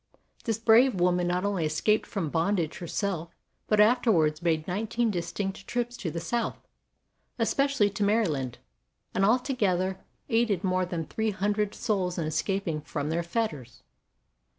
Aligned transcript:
This 0.45 0.57
brave 0.57 0.95
woman 0.99 1.27
not 1.27 1.45
only 1.45 1.63
escaped 1.63 2.07
from 2.07 2.31
bondage 2.31 2.79
her 2.79 2.87
self, 2.87 3.35
but 3.67 3.79
afterwards 3.79 4.41
made 4.41 4.67
nineteen 4.67 5.11
distinct 5.11 5.67
trips 5.67 5.95
to 5.97 6.09
the 6.09 6.19
South, 6.19 6.57
especially 7.37 7.91
to 7.91 8.03
Maryland, 8.03 8.57
and 9.13 9.23
altogether 9.23 9.99
aided 10.27 10.63
more 10.63 10.87
than 10.87 11.05
three 11.05 11.29
hun 11.29 11.51
dred 11.53 11.75
souls 11.75 12.17
in 12.17 12.25
escaping 12.25 12.81
from 12.81 13.11
their 13.11 13.21
fetters. 13.21 13.83